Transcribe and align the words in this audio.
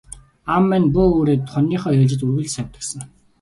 Аав 0.51 0.63
маань 0.69 0.89
буу 0.93 1.05
үүрээд 1.15 1.43
хониныхоо 1.53 1.91
ээлжид 1.95 2.21
үргэлж 2.25 2.53
явдаг 2.61 2.83
сан. 2.89 3.01